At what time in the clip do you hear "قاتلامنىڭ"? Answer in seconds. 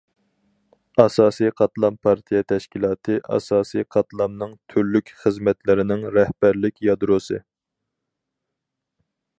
3.97-4.57